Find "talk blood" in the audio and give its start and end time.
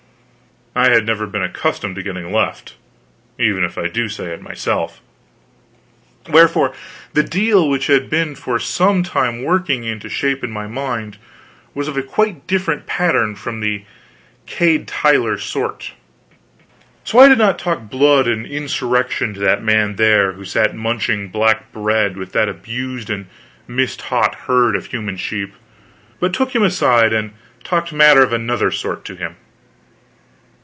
17.59-18.25